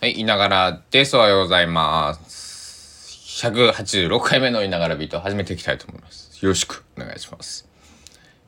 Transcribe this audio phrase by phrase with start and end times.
[0.00, 1.14] はい、いながらです。
[1.14, 3.46] おはようございます。
[3.46, 6.42] 186回目のいながらビートを始めていきたいと思います。
[6.42, 7.68] よろしくお願いします。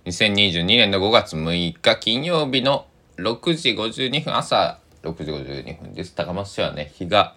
[0.06, 2.86] 2022年の5月6日金曜日の
[3.18, 6.14] 6時52分、朝6時52分です。
[6.14, 7.34] 高松市はね、日が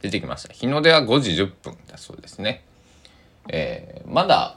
[0.00, 0.54] 出てきました。
[0.54, 2.64] 日の出は5時10分だそうですね。
[3.50, 4.56] えー、まだ、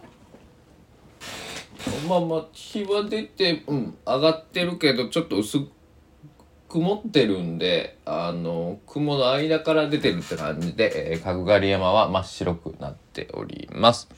[2.08, 5.72] まあまあ、日は出て、うん、上がってるけど、ちょっと薄く、
[6.74, 14.10] 曇ってるんであの雲の間から出てるって感じで、えー、角刈山は真っ白くなっております。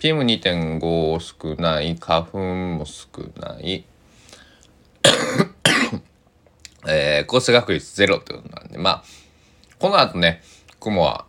[0.00, 3.84] PM2.5 少ない花粉も少ない。
[6.88, 9.04] えー、降水確率ゼロってことなんでまあ
[9.78, 10.42] この後ね
[10.80, 11.26] 雲は、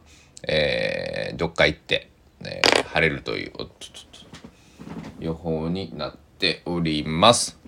[0.47, 2.09] えー、どっか行って、
[2.39, 3.53] ね、晴れるという
[5.19, 7.58] 予報になっております。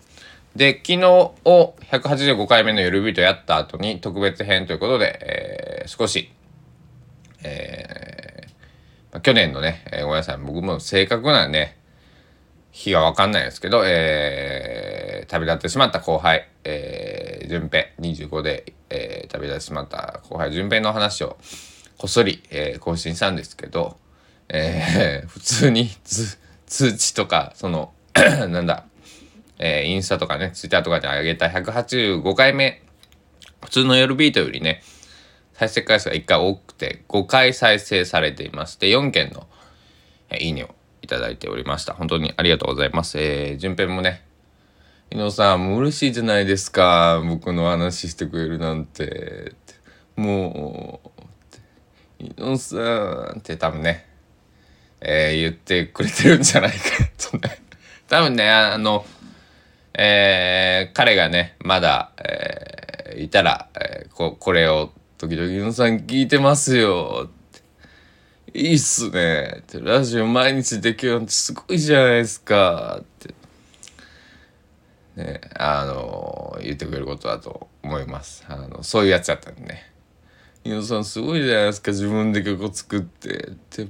[0.55, 6.31] で、昨日を185回目の夜ビートやった後に特別編ということで、えー、少し、
[7.43, 8.49] えー、
[9.13, 11.77] まあ、去年のね、えー、ごめんなさい、僕も正確なね、
[12.71, 21.37] 日がわかんないですけど、えー、旅立ってしまった後輩、えー、順平、25で、えー、旅立ってしまった後輩、順平の話を
[21.97, 23.97] こっそり、えー、更新したんですけど、
[24.49, 25.89] えー、 普通に
[26.65, 28.85] 通知とか、その、 なんだ、
[29.61, 32.81] えー、インスタとかね、ツイッターとかで上げた185回目、
[33.63, 34.81] 普通の夜ビートよりね、
[35.53, 39.47] 再生回数が1回多くて、5回再生されていまして、4件の、
[40.31, 41.93] えー、いいねをいただいておりました。
[41.93, 43.19] 本当にありがとうございます。
[43.19, 44.23] えー、順平もね、
[45.11, 47.21] 伊野さん、もう嬉しいじゃないですか。
[47.23, 49.53] 僕の話してくれるなんて。
[50.15, 51.01] も
[52.19, 52.77] う、伊野さ
[53.35, 54.07] んって多分ね、
[55.01, 56.77] えー、言ってくれてるんじゃないか
[57.29, 57.61] とね。
[58.07, 59.05] 多分ね、あの、
[59.93, 67.29] えー、彼がね、まだ、えー、いたら、えー、こ、これを、時々、のさん聞いてますよ。
[68.53, 69.59] いいっすね。
[69.59, 72.99] って、ラジオ毎日できるなんてすごいじゃないですか。
[73.01, 73.33] って。
[75.15, 78.45] ね、あの言ってくれることだと思います。
[78.47, 79.91] あの、そういうやつだったんでね。
[80.63, 81.91] 伊野さんすごいじゃないですか。
[81.91, 83.47] 自分で曲を作って。
[83.49, 83.87] って、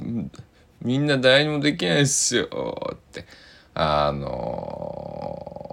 [0.81, 2.93] みんな誰にもできないっすよ。
[2.95, 3.25] って。
[3.73, 5.70] あの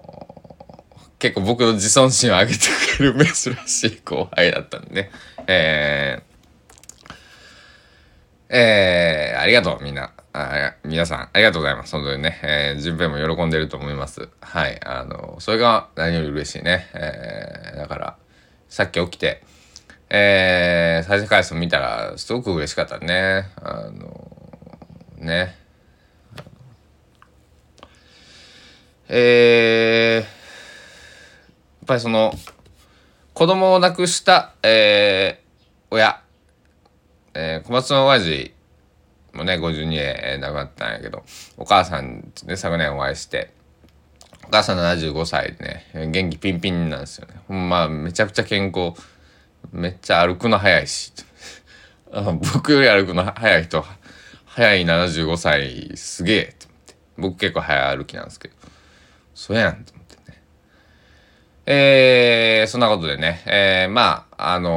[1.19, 2.59] 結構僕の自尊心を上げて
[2.97, 5.11] くれる珍しい後輩だったんでね。
[5.49, 10.13] えー、えー、ありがとうみんな。
[10.33, 11.93] あ皆さん、ありがとうございます。
[11.93, 12.41] 本当にね。
[12.45, 14.29] えー、順平も喜んでると思います。
[14.41, 14.79] はい。
[14.85, 16.89] あの、それが何より嬉しいね。
[16.95, 18.17] えー、だから、
[18.69, 19.43] さっき起きて、
[20.11, 23.49] えー、再生回数見たら、すごく嬉しかったね。
[23.57, 24.31] あの、
[25.19, 25.57] ね。
[29.09, 30.38] えー、
[31.89, 32.35] ぱりその
[33.33, 36.23] 子供を亡くした、えー、親、
[37.35, 38.55] えー、小松の親父
[39.33, 41.25] もね52で亡くなったんやけど
[41.57, 43.53] お母さんね昨年お会いして
[44.47, 47.35] お母さん75歳でね元気ピンピンなんですよね。
[47.49, 48.99] ほんまめちゃくちゃ健康
[49.73, 51.13] めっちゃ歩くの早いし
[52.55, 53.85] 僕より歩くの早い人
[54.47, 58.55] 早い75歳すげえって思って僕結構早歩きなんですけど
[59.35, 59.98] そうやんと
[61.71, 64.71] えー、そんなことでね、えー、まあ、あの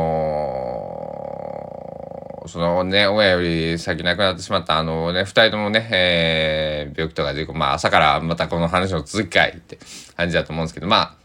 [2.43, 9.79] ー、そのね、親より先亡くなってしまったあのね、二人ともね、えー、病気とか事故、まあ朝からまたこの話の続きかいって
[10.17, 11.15] 感じだと思うんですけど、まあ、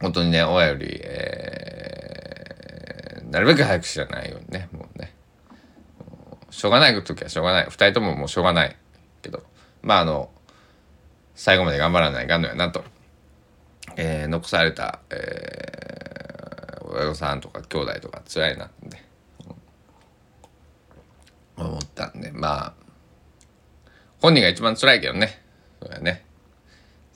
[0.00, 5.12] 本当にね、親より、えー、なるべく早く知らないようにね、もうね、
[6.50, 7.64] しょうがない時はしょうがない。
[7.64, 8.76] 二人とももうしょうがない
[9.20, 9.42] けど、
[9.82, 10.30] まああの、
[11.34, 12.84] 最後まで頑張らないかんのやなと。
[13.96, 19.02] えー、残された、えー、親御さんとか兄弟とか辛いなって、
[21.56, 22.74] 思ったんでまあ
[24.20, 25.42] 本人が一番辛いけどね。
[25.80, 26.24] それはね。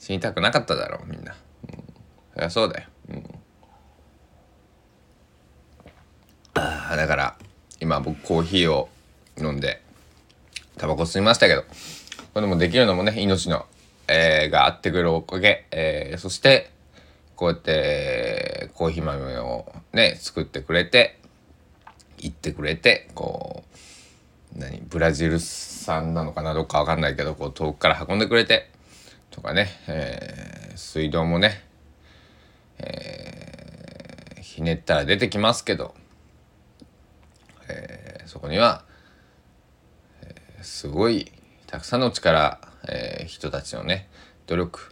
[0.01, 1.83] 死にたくなかっただろうみんな、うん、
[2.33, 3.23] そりゃそうだよ、うん、
[6.55, 7.37] あだから
[7.79, 8.89] 今僕コーヒーを
[9.37, 9.83] 飲んで
[10.77, 11.67] タバコ吸いましたけどこ
[12.35, 13.67] れでもできるのもね命の
[14.07, 16.70] えー、があってくるおかげ、えー、そして
[17.41, 21.19] こうやってコーヒー豆をね作ってくれて
[22.19, 23.63] 行ってくれてこ
[24.55, 28.69] う何ブラジル産なのかなどっかわかんないけどこう遠くから運んでくれて
[29.31, 31.63] とかね、えー、水道もね、
[32.77, 35.95] えー、ひねったら出てきますけど、
[37.67, 38.85] えー、そこには、
[40.21, 41.31] え、すごい
[41.65, 44.09] たくさんの力えー、人たちのね
[44.47, 44.90] 努力、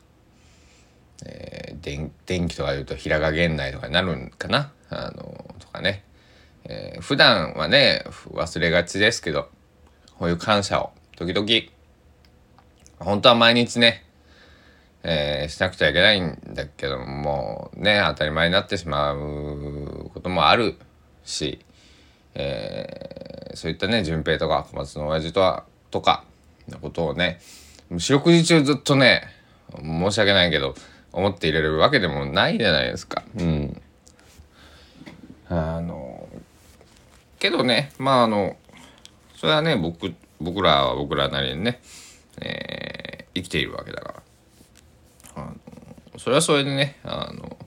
[1.25, 4.71] えー、電電気とか言うと平賀源内とかになるんかな？
[4.89, 6.03] あのとかね、
[6.65, 9.49] えー、普段はね、忘れがちですけど、
[10.17, 11.47] こういう感謝を時々、
[12.99, 14.05] 本当は毎日ね、
[15.03, 20.75] えー、しなくちゃいけないんだけどもうね当たり前になってしまうこともある
[21.23, 21.59] し、
[22.35, 26.25] えー、そういったね順平とか小松の親父とはとか
[26.67, 27.39] のことをね
[27.97, 29.23] 四六時中ずっとね
[29.81, 30.75] 申し訳ないけど
[31.11, 33.23] 思っていれるわけでもないじゃないですか。
[33.37, 33.81] うん、
[35.49, 36.27] あの
[37.39, 38.57] けどねまああの
[39.35, 41.81] それはね僕僕らは僕らなりにね、
[42.41, 44.13] えー、生きているわけだか
[45.35, 45.55] らあの
[46.17, 47.57] それはそれでねあの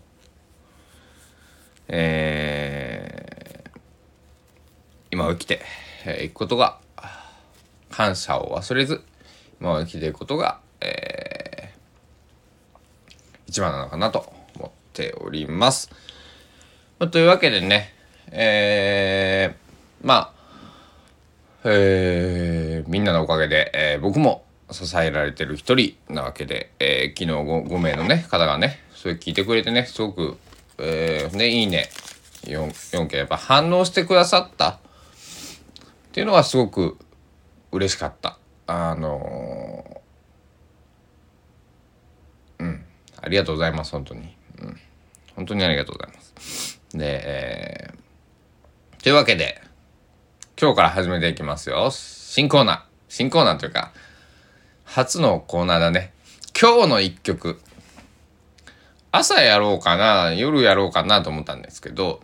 [1.95, 3.79] えー、
[5.11, 5.61] 今を生きて
[6.23, 6.79] いくことが
[7.91, 9.03] 感謝を忘れず
[9.61, 10.62] 今を生きていくことが、えー、
[13.53, 15.91] 一番なのかなと思っております。
[17.11, 17.93] というわけでね
[18.31, 20.33] えー、まあ
[21.65, 30.39] えー、みんなのおかげで、えー、僕も支えられてる一人なわけで、えー、昨日 5, 5名のね方がねそれ聞いてくれてねすごく、
[30.79, 31.91] えー、ねいいね
[32.45, 34.79] 4, 4件やっぱ反応してくださったっ
[36.13, 36.97] ていうのはすごく
[37.71, 42.85] 嬉しかったあのー、うん
[43.23, 44.77] ありがとうございます本当に、うん、
[45.37, 49.63] 本当にありがとうございますで、えー、というわけで
[50.61, 53.93] 今日から始めていきますよ新コーナー新コーナーというか
[54.93, 56.13] 初のコーナーだね。
[56.61, 57.59] 今日の一曲。
[59.11, 62.21] 朝やろうかな、夜やろうかなと思ったんですけど、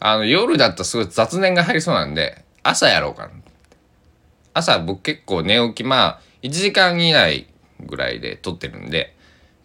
[0.00, 3.32] あの、夜だとすごい雑念が入りそうなんで、朝やろうかな。
[4.54, 7.48] 朝僕結構寝起き、まあ、1時間以内
[7.80, 9.14] ぐらいで撮ってるんで、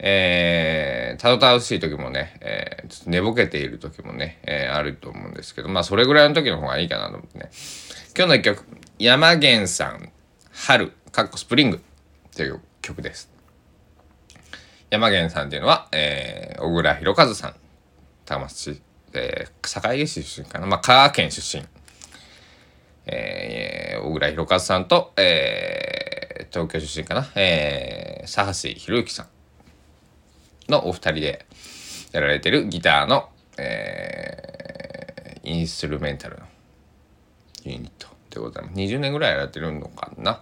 [0.04, 7.52] えー、たどたどしい時もね、えー、ちょっと寝ぼけている時もね、えー、あると思うんですけど、まあ、それぐらいの時の方がいいかなと思ってね。
[8.18, 8.66] 今日の一曲、
[8.98, 10.12] 山源さん、
[10.52, 11.82] 春、かっこスプリング。
[12.36, 13.30] という曲です。
[14.90, 17.56] 山源さんっていうのは、えー、小倉弘和さん、
[18.26, 18.82] 高松市、
[19.14, 21.64] えー、堺市出身かな、まあ、香川県出身、
[23.06, 29.28] えー、小倉弘和さんと、えー、東京出身かな、えー、佐橋博之さん
[30.72, 31.46] のお二人で
[32.12, 36.46] やられてるギターの、えー、インストゥルメンタルの
[37.64, 38.76] ユニットでございます。
[38.76, 40.42] 20年ぐらいやられてるのかな。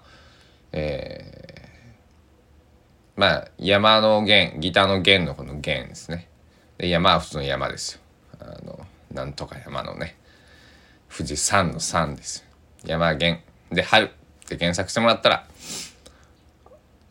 [0.71, 1.59] えー
[3.19, 6.29] まあ山の弦ギターの弦のこの弦ですね。
[6.77, 8.01] で山は普通の山ですよ。
[8.39, 8.79] あの
[9.11, 10.15] なんとか山のね
[11.13, 12.45] 富士山の山です。
[12.85, 13.41] 山弦。
[13.73, 14.09] で春っ
[14.47, 15.47] て検索してもらったら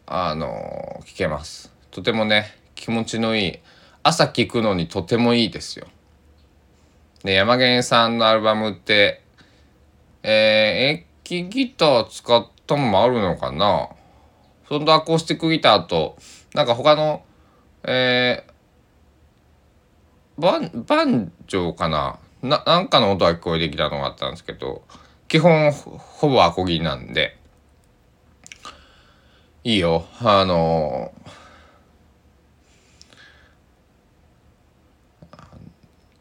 [0.07, 1.71] あの聞けます。
[1.91, 3.59] とてもね気持ちのいい
[4.03, 5.87] 朝聞くのにとてもいいですよ。
[7.25, 9.23] で山源さんのアルバムって
[10.23, 13.89] えー、駅ギター使ったのもあるのかな？
[14.69, 16.17] そのアコースティックギターと、
[16.55, 17.25] なんか他の、
[17.85, 22.19] えー、バン、バンジョーかな？
[22.43, 24.83] な、なんかの音が聞こえてきたのがあったんですけど、
[25.29, 27.39] 基本ほぼアコギなんで、
[29.65, 30.05] いいよ。
[30.21, 31.13] あの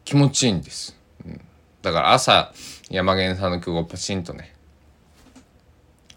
[0.08, 0.96] 気持ちいいんです。
[1.26, 1.38] うん、
[1.82, 2.54] だから朝、
[2.88, 4.54] 山源さんの曲をパチンとね、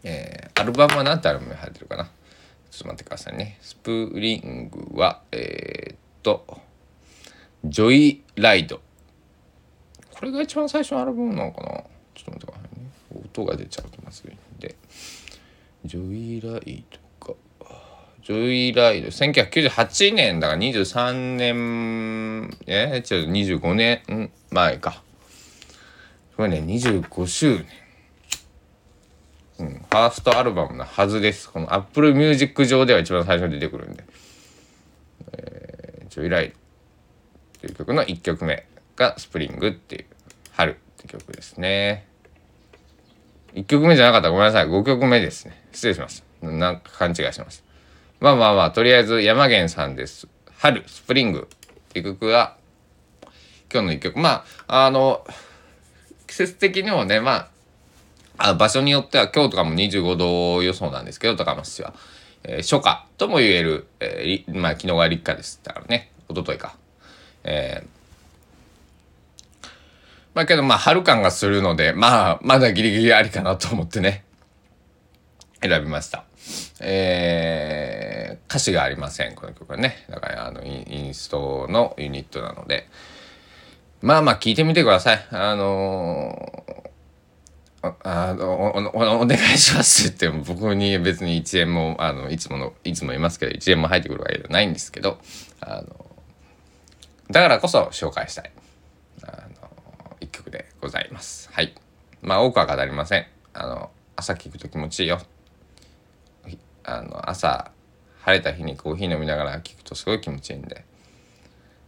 [0.06, 2.06] えー、アルバムは何てアルバムに入ってるかな？
[2.06, 3.58] ちょっと待ってくださいね。
[3.62, 6.62] スプリングは、えー、っと、
[7.66, 8.80] ジョイライド。
[10.10, 11.68] これが一番最初のアルバムなのかな？
[11.68, 11.84] ちょっ
[12.24, 12.92] と待ってくださいね。
[13.26, 14.74] 音が出ちゃうとまずいんで。
[15.84, 16.98] ジョイライド
[18.24, 19.08] ジョイライド。
[19.08, 25.02] 1998年だから23年、え違う、25年前か。
[26.38, 27.66] これね、25周年。
[29.60, 31.50] うん、ファーストアルバムのはずです。
[31.50, 34.04] この Apple Music 上では一番最初に出てくるんで。
[35.34, 36.58] えー、ジョイライドっ
[37.62, 40.06] ていう曲の1曲目がスプリングっていう
[40.52, 42.08] 春って曲ですね。
[43.54, 44.68] 1曲目じゃなかったらごめんなさい。
[44.68, 45.64] 5曲目ですね。
[45.72, 46.48] 失礼しました。
[46.48, 47.71] なんか勘違いしました。
[48.22, 50.28] まあまあまあ、とりあえず山源さんです。
[50.60, 52.56] 春、スプリングっていう曲が
[53.74, 54.20] 今日の1曲。
[54.20, 55.26] まあ、あの、
[56.28, 57.50] 季節的にもね、ま
[58.38, 61.96] あ、あ場所によっては今日とかも25度予想なんですけど、高松市は。
[62.44, 66.76] えー、初夏とも言える、えー、まあ昨日が立夏ですだからね、一昨日か。
[67.44, 69.68] えー、
[70.36, 74.24] まあけどまあ春感がするので、まあまだギリギリありかなと思ってね、
[75.64, 76.24] 選びました。
[76.80, 80.06] えー、歌詞がありません、この曲はね。
[80.10, 82.88] だからあのインストのユニットなので、
[84.02, 85.28] まあまあ聞いてみてください。
[85.32, 86.62] あの
[88.04, 95.18] あのお願いしますって言って僕に別に1円もあのいつものいつもいますけど1円も入ってくるわけじゃないんですけど
[95.62, 96.06] あの
[97.32, 98.52] だからこそ紹介したい。
[99.24, 101.50] あの一曲でございます。
[101.52, 101.74] はい。
[102.22, 103.26] まあ多くは語りません。
[103.54, 105.20] あの朝聴くと気持ちいいよ。
[106.84, 107.72] あの朝
[108.22, 110.86] 晴れた日にコーヒー飲みながら聴くとすごい気持ちいいんで。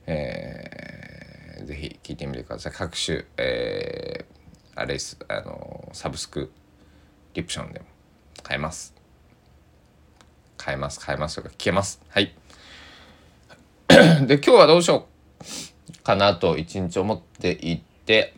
[0.05, 2.73] えー、ぜひ聴いてみてください。
[2.73, 4.33] 各種えー
[4.75, 6.51] あれすあのサブスク
[7.35, 7.85] リプションでも
[8.41, 8.95] 買えます。
[10.57, 12.01] 買えます買えますとか聞けます。
[12.09, 12.33] はい。
[14.25, 16.03] で今日はどうしよう。
[16.03, 18.33] かなと一日思っていて、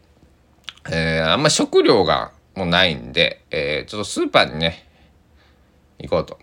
[0.92, 4.86] えー、あんま食料がもうないんで、えー、ちょっとスーパーにね
[6.00, 6.38] 行こうと、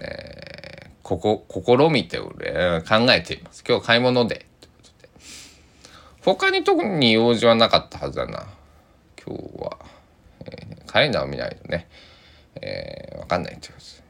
[0.00, 3.64] えー、ここ試みて、えー、考えています。
[3.66, 4.46] 今日買い物で。
[4.60, 5.08] ということで
[6.22, 8.46] 他に特に用事はなかったはずだな。
[9.24, 9.78] 今日は、
[10.44, 11.88] えー、カレンダーを見ないとね、
[12.56, 14.02] えー、わかんないということです。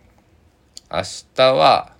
[0.90, 1.02] 明
[1.34, 1.92] 日は、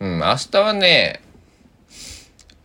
[0.00, 1.22] うん、明日はね、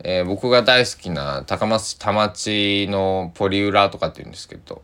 [0.03, 4.81] えー、僕が大好きな高松田町のポリウラとかって言うんですけど、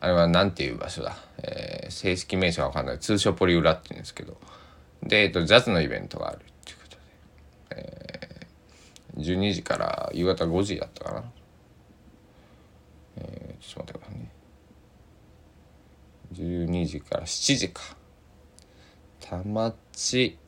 [0.00, 2.98] あれは何ていう場所だ、えー、正式名称はわかんない。
[2.98, 4.38] 通称ポリウラって言うんですけど、
[5.02, 6.96] で、えっと、ジャズのイベントがあるっていうこと
[7.76, 11.24] で、えー、12時から夕方5時だったかな。
[13.18, 14.30] えー、ちょっと待ってくださいね。
[16.32, 17.82] 12時から7時か。
[19.20, 20.38] 田町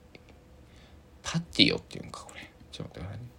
[1.23, 2.51] パティオっていうのかこれ。
[2.71, 3.33] ちょっと待ってくださいね。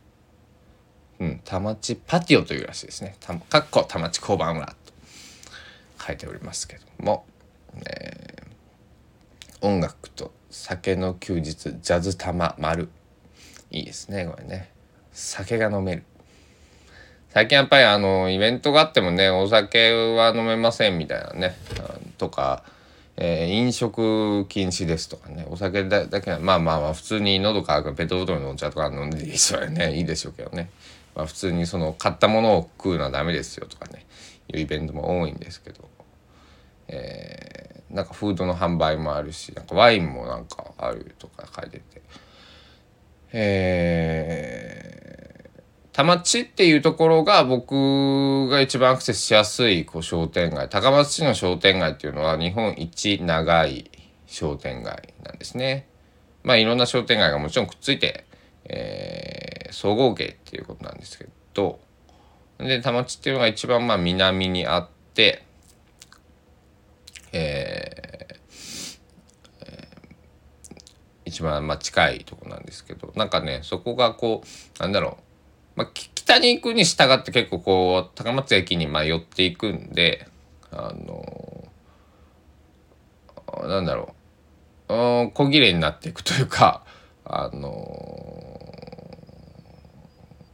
[1.20, 3.15] うん田町パティオというらしいですね。
[3.20, 4.82] たかっこ田町交番裏と
[6.05, 7.25] 書いておりますけども、
[7.86, 12.89] えー、音楽と酒の休日ジャズ玉丸。
[13.72, 14.69] いいですねこれね。
[15.13, 16.03] 酒が飲める。
[17.33, 21.55] 最近やっぱりあのイベントがあってもねお酒は飲めませんみたいなね
[22.19, 22.63] とか、
[23.17, 29.95] えー、飲食禁止ですとかねお酒だけはまあまあまあ普通に喉乾くペットボトルのお茶とか飲んでいいそれね。
[29.98, 30.69] いいでしょうけどね、
[31.15, 34.05] まあ、普通にその買ったものを食うのはダメですよとかね
[34.50, 35.89] いうイベントも多いんですけど、
[36.87, 42.01] えー、なんかフードの販売もあるしなんかワインもなんかあるとか書いてて。
[43.35, 45.03] えー
[45.93, 50.67] 田町っていうところが僕が一番アクセスしやすいこう商店街。
[50.67, 53.91] 高松市の商店街っていうのは日本一長い
[54.25, 55.87] 商店街なんですね。
[56.41, 58.25] まあいろんな商店街がもちろんくっついて、
[58.65, 61.79] えー、総合系っていうことなんですけど。
[62.57, 65.43] で田町っていうのが一番まあ南にあって、
[67.33, 68.99] えー
[69.61, 75.23] えー、一番まあ近いとこなんですけどなんかねそこがこうなんだろう。
[75.75, 80.27] まあ、北に行くに従って結構こう高松駅にま寄っていくんで
[80.69, 84.13] あのー、なんだろ
[84.89, 85.31] う。
[85.33, 86.85] 小切れになっていくというか
[87.25, 88.59] あの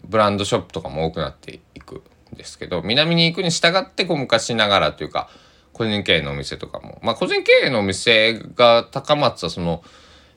[0.05, 2.01] ー、ブランドショップとかも多くなっていく
[2.33, 5.29] んですけど南に行くに従ってこう昔ながらというか
[5.73, 6.99] 個人経営のお店とかも。
[7.01, 9.83] まあ個人経営のお店が高松はその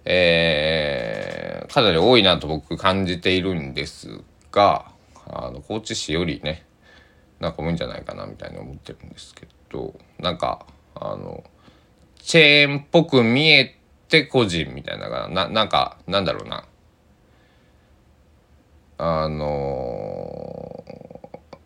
[0.05, 4.91] えー、かなり多いなと僕感じているんですが
[5.27, 6.65] あの高知市よりね
[7.41, 11.45] なんか多いんじゃないかなみたいに思ってるんですけどなんかあの
[12.19, 13.77] チェーンっぽく見え
[14.09, 16.65] て個人みたいなななんかなんだろうな。
[19.05, 21.57] あのー、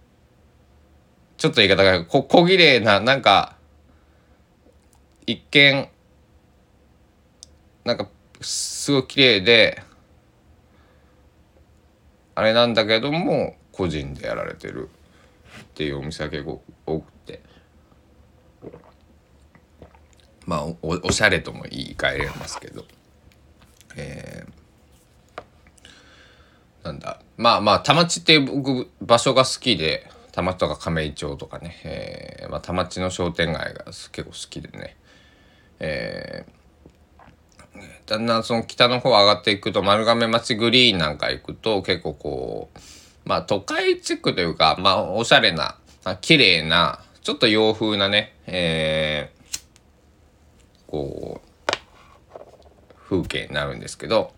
[1.37, 3.57] ちょっと言い方がこ小綺麗ななんか
[5.26, 5.87] 一見
[7.85, 8.09] なんか
[8.40, 9.83] すごい綺麗で
[12.35, 14.90] あれなんだけども個人でやられてる
[15.62, 17.43] っていうお店が結構多くて。
[20.47, 22.85] まあおおしゃれとも言い換えれますけど。
[23.97, 27.21] えー、なんだ。
[27.37, 34.97] まあまあ田町って僕場所が好きで田町とか亀井町とかね、えーまあ、田町の商店街が結構好きでね、
[35.78, 36.52] えー、
[38.06, 42.78] だんだんその北の方上がっていくと丸亀町グリーンなんか行くと結構こう
[43.28, 45.76] まあ都会地区というかまあおしゃれな
[46.21, 51.47] 綺麗なちょっと洋風なねえー、こう
[53.09, 54.33] 風景になるんですけど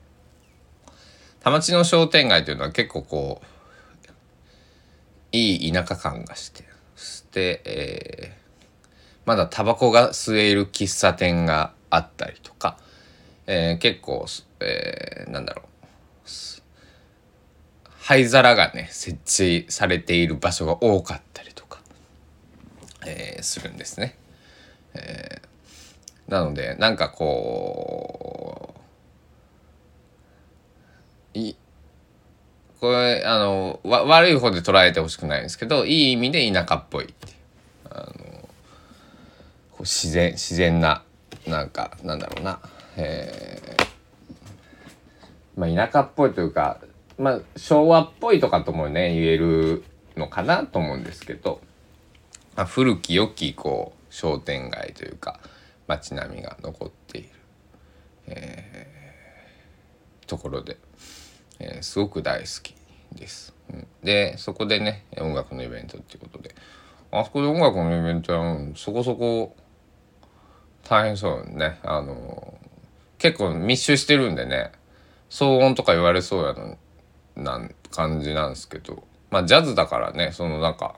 [1.40, 3.46] 田町の商店街というのは結構こう
[5.32, 6.64] いい田舎感がして
[6.96, 8.88] して、えー、
[9.26, 12.78] まだタバコが吸える喫茶店があったりとか
[13.48, 14.26] えー、結構、
[14.60, 15.68] えー、なんだろう。
[18.00, 19.18] 灰皿がね設
[19.62, 21.80] 置されている場所が多かったりとか
[23.06, 24.16] えー、するんですね。
[24.94, 28.74] えー、なのでなんかこ
[31.34, 31.56] うい
[32.80, 37.12] これあのわ悪い方で捉えてほしくないんですけどいい意味で田舎っぽい
[37.90, 38.14] あの
[39.72, 41.02] こう自然自然な
[41.46, 42.58] なんかなんだろうな、
[42.98, 46.78] えー、まあ田舎っぽいというか
[47.16, 49.84] まあ昭和っぽいとかともね言える
[50.16, 51.60] のかなと思うんですけど、
[52.56, 55.40] まあ、古き良きこう商店街というか
[55.86, 57.28] 街並みが残っている、
[58.26, 60.76] えー、ところで。
[61.58, 62.74] えー、すごく大好き
[63.14, 63.54] です。
[63.72, 66.54] うん、でそこでね音楽のイベントっていうことで
[67.10, 69.54] あそこで音楽のイベントはそこそこ
[70.88, 72.58] 大変そうねあの
[73.18, 74.72] 結構密集してるんでね。
[75.30, 76.78] 騒音とか言われそうやの
[77.36, 79.04] な感じなんですけど。
[79.30, 80.30] まあジャズだからね。
[80.32, 80.96] そのなんか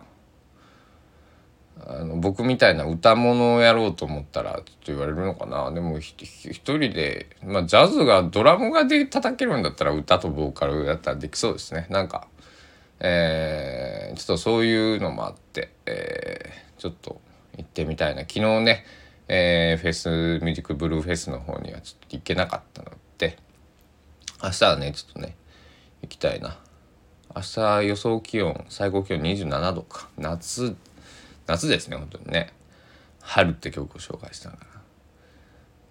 [1.87, 5.71] あの僕みたいな歌物をやろうと思ったらちょっと言われるのかな。
[5.71, 6.15] でも一
[6.61, 11.87] 人で、まあ、ジャズがドラムがで叩けるんだったら歌とボーカルだったらできそうですね。
[11.91, 12.29] なんか、
[13.01, 17.21] えー、ちょっとそういうのもあって、えー、ちょっと
[17.57, 18.23] 行ってみたいな。
[18.23, 18.85] 昨日ね、
[19.33, 20.09] えー、フェス
[20.43, 23.39] ミュージックブルーフェスの方にはちょっと行けなかったので
[24.43, 25.37] 明日はねちょっとね
[26.03, 26.59] 行きたいな。
[27.37, 30.09] 明日予想気温最高気温27度か。
[30.19, 30.75] 夏
[31.47, 32.53] 夏ですね本当にね。
[33.21, 34.81] 春って曲を紹介したから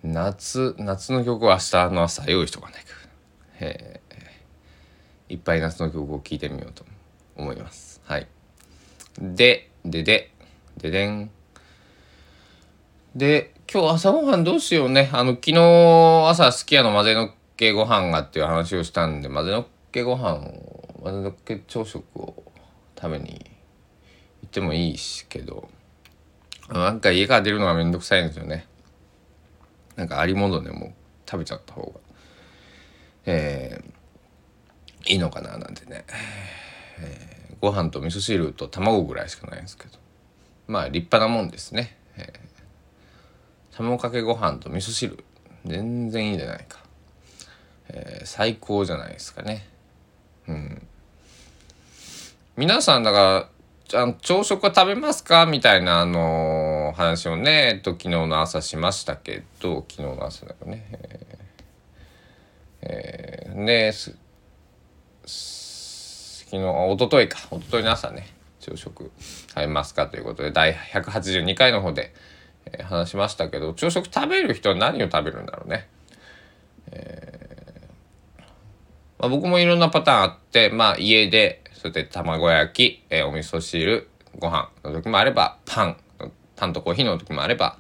[0.04, 2.90] 夏夏の曲を明日の朝用意しとかないか
[3.62, 4.44] へえ
[5.30, 6.84] いっぱい夏の曲を聴いてみようと
[7.38, 8.02] 思います。
[8.04, 8.28] はい。
[9.18, 10.34] ででで。
[10.76, 11.32] ででん。
[13.16, 15.10] で今日朝ごはんどうしようね。
[15.14, 22.44] あの昨日朝すき家の混ぜのっけご飯がっていう話をしたんで混ぜのっけご飯を混ぜのっけ朝食を
[22.96, 23.46] 食べに
[24.44, 25.70] 行ってもいいしけど。
[26.72, 28.68] なんか家から出るのがめんどくさいんですよね。
[29.96, 30.94] なんかありものでも
[31.26, 32.00] 食べちゃった方が。
[33.26, 36.06] えー、いいのかななんてね、
[37.00, 39.98] えー、ご飯と味噌汁と卵ぐらいしかないんですけど。
[40.68, 42.49] まあ立派なもんですね、えー、
[43.80, 45.24] 卵かけご飯と味噌汁。
[45.66, 46.80] 全然いいじゃないか、
[47.88, 49.66] えー、最高じゃないですかね。
[50.50, 50.86] うん。
[52.58, 53.50] 皆さんだか
[53.94, 55.46] らあ朝食は食べますか？
[55.46, 60.86] みたいな、あのー、話をね、えっと、昨日の朝しましたけど、昨日の朝だよね。
[62.82, 64.12] えー、えー、で、昨
[66.52, 68.28] 日、おとといか、おとといの朝ね、
[68.60, 69.10] 朝食
[69.48, 70.08] 食べますか？
[70.08, 72.14] ということで、第182回の方で、
[72.74, 75.88] えー、話しましたけど、朝食食べる人は何を食べるんだろうね。
[76.92, 77.40] えー
[79.20, 85.98] まあ、僕もいろんなパターンあって、まあ家で、それで卵焼き、えー、お味噌汁、ご飯の時もあれば、パン、
[86.56, 87.78] パンとコーヒーの時もあれば、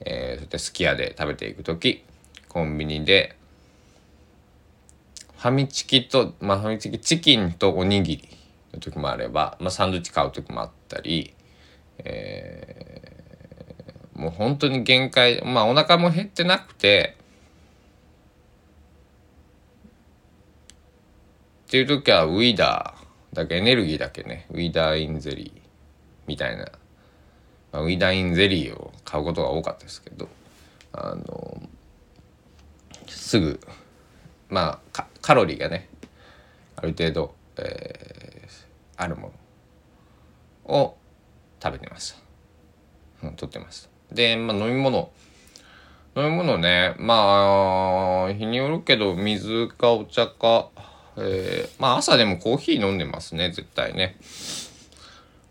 [0.00, 2.02] えー、それですき家で食べていく時、
[2.48, 3.36] コンビニで、
[5.36, 8.28] ファミチキと、まあファミチキ、チキンとおにぎり
[8.72, 11.34] の時もあれば、まあサンドイッチ買う時もあったり、
[11.98, 13.09] えー、
[14.20, 17.16] もう本当に限界、まあお腹も減ってなくて、
[21.68, 24.46] っていう時はウィダー、だけエネルギーだけね。
[24.50, 25.60] ウィダーインゼリー
[26.26, 26.66] みたいな、
[27.72, 30.28] まあ、ウィダーインゼリーを買うことが多かったですけど。
[30.92, 31.62] あの
[33.06, 33.60] すぐ
[34.48, 35.88] まあカロリーがね
[36.76, 39.32] ある程度、えー、あるも
[40.66, 40.96] のを
[41.62, 42.14] 食べてまし
[43.22, 43.89] た、うん、取ってました。
[44.12, 45.10] で、まあ、飲み物。
[46.16, 46.94] 飲み物ね。
[46.98, 50.70] まあ日によるけど水かお茶か。
[51.16, 54.16] えー、まあ朝でもコーヒー飲んでますね絶対ね、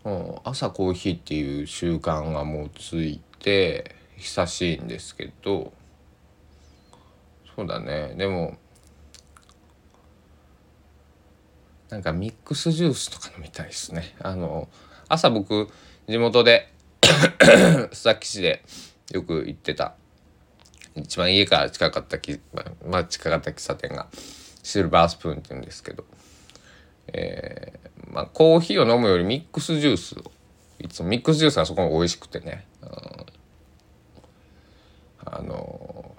[0.04, 5.72] うん、朝コーヒーっていう習慣がもうついて久しいんですけど。
[7.56, 8.14] そうだね。
[8.16, 8.56] でも
[11.90, 14.14] なんかミックスジュースとか飲みたいですね。
[14.20, 14.68] あの
[15.08, 15.68] 朝僕
[16.08, 18.62] 地元で須崎市で
[19.12, 19.94] よく行ってた。
[20.94, 22.40] 一番家から近かったき、
[22.86, 24.08] まあ、近かった喫茶店が
[24.62, 26.04] シルバースプーンって言うんですけど、
[27.08, 30.30] えー、まあ、コーヒーを飲むよりミックスジュースを
[30.80, 32.88] いつもミックスジュースがそこも美味しくてね、うん、
[35.24, 36.14] あの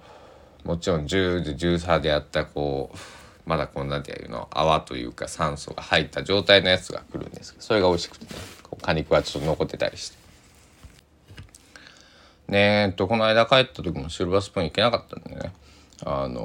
[0.64, 2.98] もちろん10で13でやったこう
[3.46, 8.62] まだこんなんていうの泡というか酸素が入った状態のやつが来るんですけどそれが美味しくてね。
[8.82, 10.21] 果肉はちょっと残ってたりして。
[12.52, 15.54] ねえとこの間帰った時もシルバースプーン行けなかったんでね
[16.06, 16.44] あの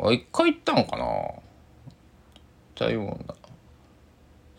[0.00, 1.04] ーあ、一回行ったんかな？
[2.76, 3.34] 台湾だ。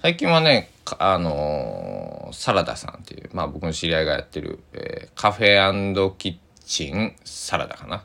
[0.01, 8.03] 最近はね、あののサラダさんっていう、まあ僕の知り合いがやってる、えー、カフェキッチンサラダかな？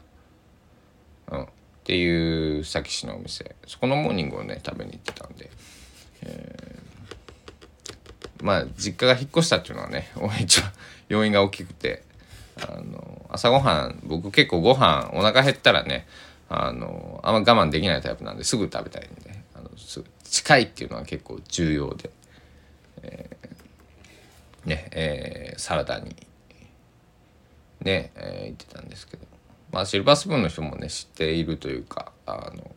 [1.33, 1.43] うん。
[1.45, 1.47] っ
[1.85, 3.55] ていう佐木市のお店。
[3.67, 5.51] そこのモーニングをね、食べに行ってたんで。
[6.23, 6.84] えー、
[8.45, 10.71] まあ実家が引っ越したっていうのはね、 一番
[11.09, 12.03] 要因が大きくて、
[12.61, 16.07] あの、朝ごはん、僕結構ご飯お腹減ったらね、
[16.51, 19.71] あの、あんま我慢できないタイプなんですぐ食べたいんで、あの
[20.25, 22.11] 近いっていうのは結構重要で。
[23.03, 26.15] えー、ねえー、サラダに
[27.81, 29.27] ね、えー、言ってたんですけど
[29.73, 32.71] まあシルバースプーンの人もね知っているというかあの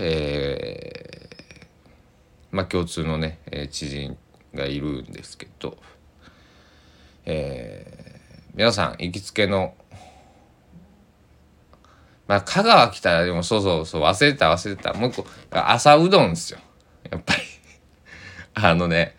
[0.00, 1.37] えー、
[2.50, 4.16] まあ共通のね、えー、知人
[4.54, 5.76] がいるんですけど、
[7.24, 9.74] えー、皆さん行きつけの
[12.28, 14.92] まあ香川来たらでもそうそうそう忘れてた忘れてた。
[14.92, 16.58] もう一個朝うどんですよ。
[17.10, 17.40] やっぱり。
[18.54, 19.16] あのね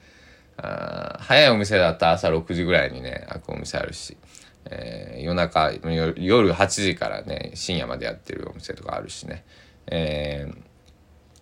[0.57, 4.17] あ早いお店だったら朝6時ぐらいにね開くお店あるし、
[4.65, 9.43] えー、夜中夜8時からね深夜までやってるお店とかあるしね、
[9.87, 10.47] え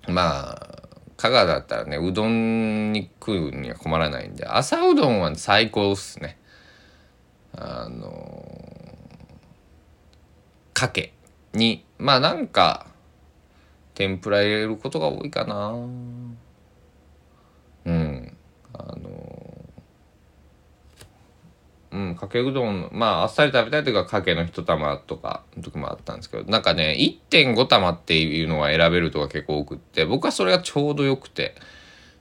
[0.03, 0.86] ー、まあ
[1.17, 6.37] 香川だったらねうどんに食うには困らないんで朝うどんは最高っすね。
[7.53, 8.47] あの、
[10.73, 11.13] かけ
[11.53, 12.85] にまあなんか
[13.95, 15.69] 天ぷら入れることが多いかな。
[17.85, 18.37] うん。
[18.73, 18.95] あ
[21.97, 31.55] うんかけうどんまああっさり食べたいというかかけの一玉とかの時もあったんですけどなんかね1.5玉っていうのは選べるとか結構多くって僕はそれがちょうどよくて、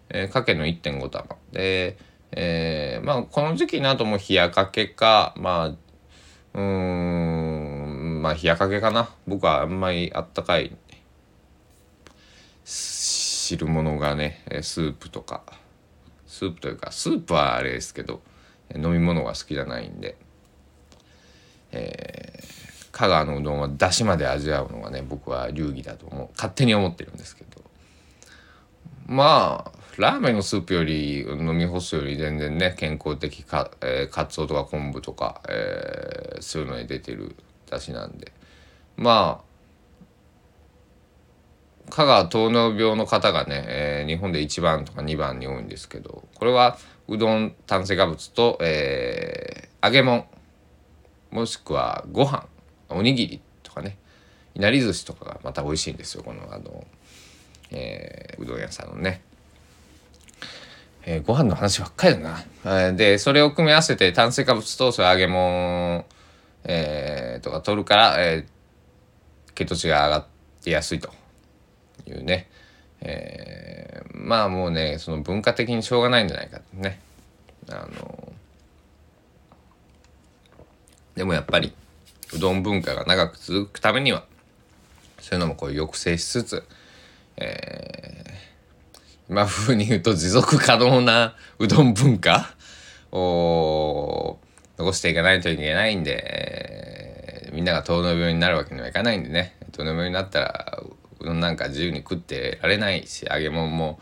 [0.08, 1.36] えー、かけの1.5玉。
[1.52, 1.98] で
[2.32, 9.10] えー、まあこの時期になるともう冷やかけかまあうーんまあ冷やかけかな。
[9.26, 10.74] 僕はあんまりあったかい
[12.64, 15.42] 汁物がねスープとか。
[16.26, 18.20] スープというかスープはあれですけど
[18.74, 20.16] 飲み物が好きじゃないんで、
[21.72, 26.28] えー、香川のうどんはだしまで味わうのがね僕は流儀だと思う。
[26.34, 27.62] 勝手に思ってるんですけど。
[29.06, 37.36] まあラーメンのスープより飲み干すより全然ね健康的か、えー、かつおとか昆布とか、えー、そういうのに出てる
[37.70, 38.32] だしなんで。
[38.96, 39.46] まあ
[41.90, 50.26] 香川糖尿病の方がね、えー、日本で1番とか2番に多いんですけどこれはうどん炭水化物と、えー、揚げ物
[51.30, 52.46] もしくはご飯
[52.88, 53.98] おにぎりとかね
[54.54, 56.84] いなり寿司とかがまた美味しいんですよこのあの、
[57.70, 59.22] えー、うどん屋さんのね。
[61.08, 62.92] えー、ご飯の話ばっかりだな。
[62.92, 66.04] でそれを組み合わせて炭水化物とそれ揚げ物、
[66.64, 70.26] えー、とか取るから、えー、血糖値が上がっ
[70.64, 71.10] てやすいと。
[72.06, 72.48] いうね、
[73.08, 77.00] えー、まあもうねその文化的にしょうがないんじゃないかってね。
[77.68, 78.32] あの
[81.14, 81.72] でもやっぱり
[82.34, 84.24] うどん文化が長く続くためには
[85.20, 86.64] そういうのもこう抑制しつつ、
[87.36, 92.54] えー、今風に言うと持続可能なうどん文化
[93.12, 94.38] を
[94.78, 99.56] 残していかないといけないんで、えー、みんなが糖尿病になるわけにはいかないんでね。
[99.72, 100.82] 糖尿病になったら
[101.20, 103.98] なんか自由に食ってられないし揚げ物も、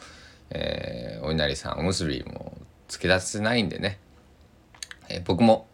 [0.50, 2.56] えー、お稲荷さんおむすびも
[2.88, 3.98] つけ出せないんでね、
[5.08, 5.66] えー、僕も、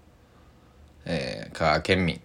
[1.04, 2.20] えー、香川県民、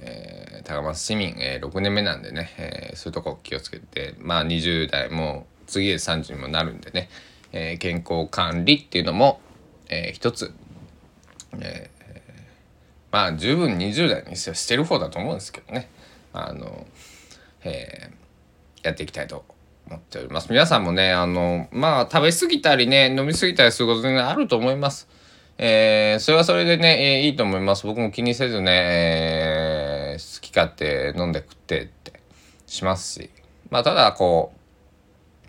[0.00, 7.08] えー、高松市民、えー、6年目なんでね、えー、そういうとこ気をつけてまあ20代も次で30にもなるんでね、
[7.52, 9.40] えー、健康管理っていうのも、
[9.88, 10.52] えー、一つ、
[11.60, 12.04] えー、
[13.12, 15.88] まあ十分20代にしてる方だと思うんですけどね。
[16.32, 16.86] あの、
[17.64, 18.25] えー、
[18.86, 19.44] やっていきたいと
[19.88, 20.48] 思っております。
[20.50, 25.08] 皆さんもね、あの、まあ、食べ過ぎたりね、飲み過ぎたりすること全然あると思います。
[25.58, 27.86] えー、それはそれでね、えー、いいと思います。
[27.86, 32.20] 僕も気にせずね、えー、好き勝手飲んで食ってって
[32.66, 33.30] しますし。
[33.70, 34.52] まあ、ただ、こ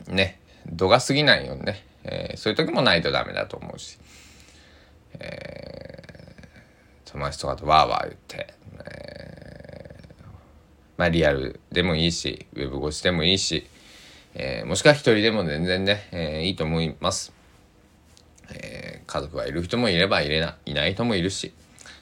[0.09, 3.99] う、ね、度が過ぎないようにね、えー、そういう時もないとダメだと思うし、
[5.19, 8.57] えー、友達とかとわーわー言って、
[10.97, 13.67] まあリアルでもいいし、ウェブ越しでもいいし、
[14.33, 17.33] えー、もしくは一人でも全然ね、えー、いいと思います。
[18.51, 21.53] えー、家族がいる人もいればいれないいない人もいるし、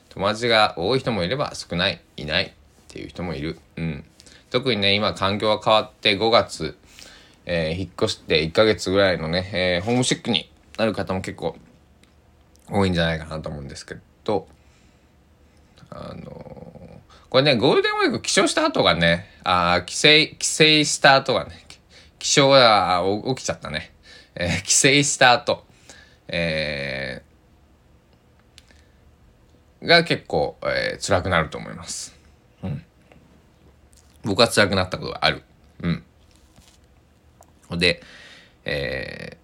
[0.09, 2.51] 友達が多い人もいれば少ない、いないっ
[2.87, 3.59] ていう人もいる。
[3.75, 4.05] うん。
[4.49, 6.77] 特にね、今環境が変わって5月、
[7.45, 11.57] えー、引っ越して1ヶ月ぐらいのね、えー、ホームシックになる方も結構
[12.71, 14.47] 多いんじゃないかなと思うんですけど、
[15.89, 16.54] あの
[17.35, 21.65] これね、ゴールデンウィーク起床した後がね、あ帰省、帰省した後がね、
[22.17, 23.91] 起床が起きちゃったね。
[24.35, 25.65] えー、帰省した後、
[26.29, 32.15] えー、が結構、えー、辛くなると思います。
[32.63, 32.81] うん。
[34.23, 35.43] 僕は辛くなったことがある。
[35.83, 37.77] うん。
[37.77, 38.01] で、
[38.63, 39.37] え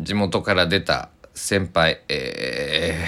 [0.00, 3.06] ー、地元から出た先輩、え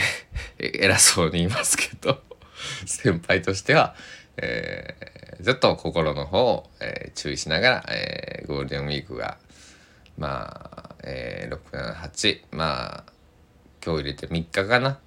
[0.60, 2.22] ー、偉そうに言いますけど
[2.86, 3.94] 先輩としては、
[4.36, 9.38] えー、ずっと心の方を、えー、注意しながら、えー、ゴールデンウィークが
[10.18, 13.12] まあ、えー、678まあ
[13.84, 14.98] 今日入れて3日かな、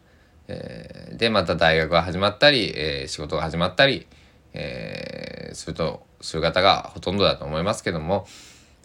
[0.47, 4.07] えー、でまた大学が始まったり、えー、仕事が始まったり、
[4.53, 8.27] えー、するとする方がほとんどだと思いますけども、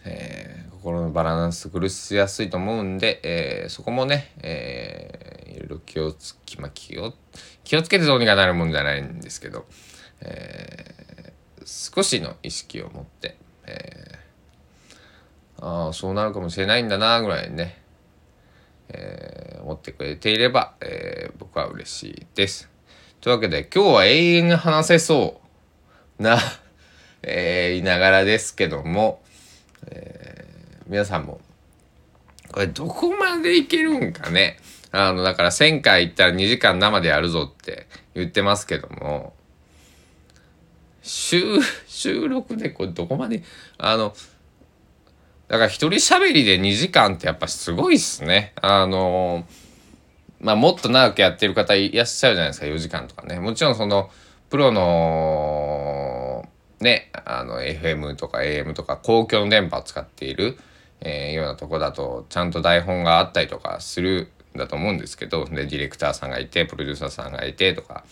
[0.04, 5.21] えー、心のバランス苦しやすいと思うんで、えー、そこもね、え、
[5.72, 7.14] ろ気をつき、まあ、気を
[7.64, 9.66] 気をつけてどうにかなるもんじゃないんですけど、
[10.20, 17.82] えー、少しの意識を持って、えー、ああそうなるかもしれないんだなぐらいね、
[18.88, 22.68] えー、思ってくれていれば、えー、僕は嬉しいです。
[23.20, 25.40] というわけで今日は永遠に話せそ
[26.18, 26.38] うな
[27.24, 29.22] えー、いながらですけども、
[29.86, 31.40] えー、皆さんも
[32.50, 34.58] これどこまでいけるんかね
[34.92, 39.34] あのだから1000回行ったら2時間生でやるぞって言ってますけども。
[41.02, 43.42] 収収録でこれどこまで
[43.76, 44.14] あの
[45.48, 48.54] だから一人喋りで2時間ってやっぱすごいっすね。
[48.62, 49.44] あの
[50.40, 52.66] まあもっと長くやってる方いらっしゃるじゃないですか。
[52.66, 53.38] 4時間とかね。
[53.38, 54.10] もちろんその
[54.48, 56.48] プロの
[56.80, 60.58] ね、あの FM とか AM とか公共の電波を使っている、
[61.00, 68.04] えー、ようなとこだとちゃんと台本があったりとかするだと思うんですけどでディレクターさんがいてプロデューサーさんがいてとか、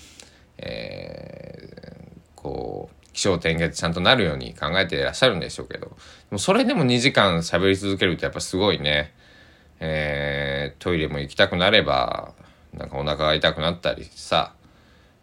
[0.58, 5.94] えー、こう気象転結ちゃんとなるように考えていらっしゃるんでしょうけどで
[6.30, 9.12] もそれでも2時間喋り続けるとやっぱすごいね、
[9.80, 12.34] えー、トイレも行きたくなれば
[12.72, 14.54] なんかお腹が痛くなったりさ、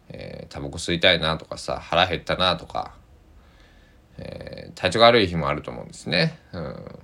[0.08, 2.98] えー、タバコ吸いたいなとかさ腹減ったなとか
[4.18, 6.38] えー、体調が悪い日もあると思うんですね。
[6.52, 6.98] うん、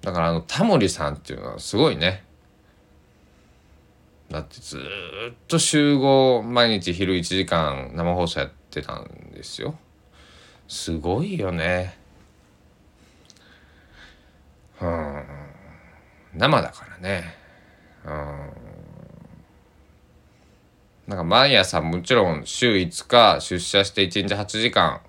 [0.00, 2.24] だからあのタモリさんっていうのはすごいね。
[4.30, 9.76] だってずっと集合毎日昼1時間生放送やってたんですよ。
[10.68, 11.96] すごいよね。
[14.80, 15.24] うん。
[16.34, 17.36] 生だからね。
[18.04, 18.66] うん。
[21.06, 25.00] なんか毎朝もちろん週5日出社して1日8時間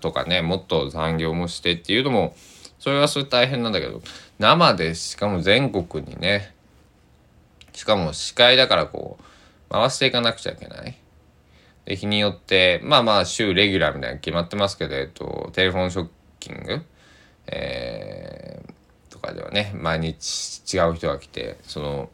[0.00, 2.36] とかねもっと残業もしてっていうのも
[2.78, 4.00] それはそれ大変なんだけど
[4.38, 6.54] 生でしかも全国にね
[7.74, 9.24] しかも司会だからこう
[9.70, 10.96] 回していかなくちゃいけない。
[11.84, 16.08] で日によってまあまあ週レギュラーみたいな決まってますけど、えっと、テレフォンショッ
[16.40, 16.82] キング、
[17.46, 22.08] えー、とかではね毎日違う人が来てその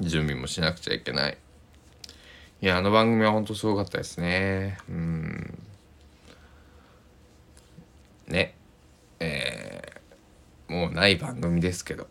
[0.00, 1.36] 準備もしなくちゃいけない。
[2.62, 4.78] いやあの番組は本当すごかったですね。
[4.88, 5.58] うん
[8.28, 8.54] ね
[9.20, 12.06] えー、もうない番組ですけど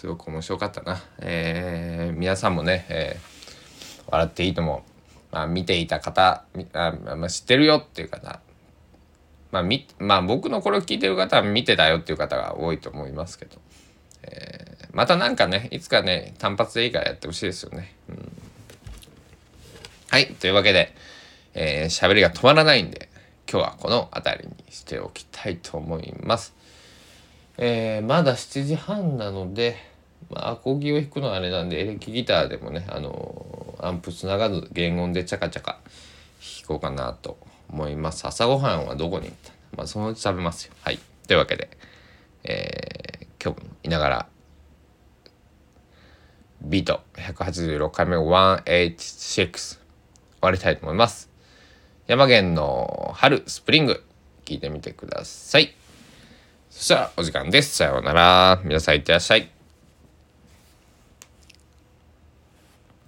[0.00, 4.82] すごく面白かったな、えー、皆さんもね、えー、笑っていいとも、
[5.30, 8.40] まあ、見ていた方あ、まあ、知ってるよっていう方。
[9.52, 13.58] まあみまあ僕のこれを聞いてる方は見てたよっていう方が多いと思いますけど、
[14.22, 17.94] えー、またなんかねいつかね単発でいいからやってほしいですよね。
[18.08, 18.32] うん、
[20.08, 20.94] はいというわけで
[21.52, 23.10] えー、喋りが止まらないんで
[23.50, 26.54] 今日はこの辺りにしておきたいと思います。
[27.62, 29.89] えー、まだ7時半なので、
[30.30, 35.80] まあ、アコギを弾くのはあれなんでエレキギターでもね、あのー、アンプつながず原音でチャカチャカ
[36.40, 37.38] 弾こうかなと
[37.68, 38.26] 思います。
[38.26, 39.52] 朝ごはんはどこに行った？
[39.76, 40.72] まあそのうち食べますよ。
[40.82, 40.98] はい。
[41.26, 41.70] というわけで、
[42.44, 44.26] えー、今日もいながら
[46.62, 49.78] ビート186回目186終
[50.40, 51.30] わりたいと思います。
[52.06, 54.02] 山源の春スプリング
[54.44, 55.74] 聞いてみてください。
[56.70, 57.76] そしたらお時間です。
[57.76, 58.60] さようなら。
[58.64, 59.59] 皆さんいってらっしゃい。